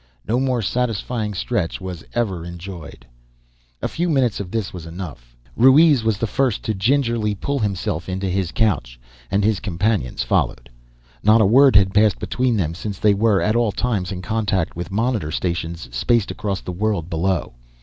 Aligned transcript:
No 0.27 0.39
more 0.39 0.63
satisfying 0.63 1.35
stretch 1.35 1.79
was 1.79 2.03
ever 2.15 2.43
enjoyed. 2.43 3.05
A 3.83 3.87
few 3.87 4.09
minutes 4.09 4.39
of 4.39 4.49
this 4.49 4.73
was 4.73 4.87
enough. 4.87 5.37
Ruiz 5.55 6.03
was 6.03 6.17
the 6.17 6.25
first 6.25 6.63
to 6.63 6.73
gingerly 6.73 7.35
pull 7.35 7.59
himself 7.59 8.09
into 8.09 8.27
his 8.27 8.51
couch 8.51 8.99
and 9.29 9.43
his 9.43 9.59
companions 9.59 10.23
followed. 10.23 10.71
Not 11.21 11.39
a 11.39 11.45
word 11.45 11.75
had 11.75 11.93
passed 11.93 12.17
between 12.17 12.57
them, 12.57 12.73
since 12.73 12.97
they 12.97 13.13
were 13.13 13.41
at 13.41 13.55
all 13.55 13.71
times 13.71 14.11
in 14.11 14.23
contact 14.23 14.75
with 14.75 14.89
monitor 14.89 15.29
stations 15.29 15.87
spaced 15.91 16.31
across 16.31 16.61
the 16.61 16.71
world 16.71 17.07
below. 17.07 17.53